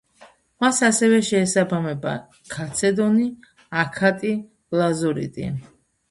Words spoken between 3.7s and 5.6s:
აქატი, ლაზურიტი.